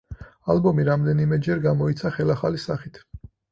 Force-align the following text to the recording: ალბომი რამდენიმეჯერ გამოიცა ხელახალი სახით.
ალბომი 0.53 0.85
რამდენიმეჯერ 0.87 1.63
გამოიცა 1.67 2.15
ხელახალი 2.19 2.65
სახით. 2.67 3.01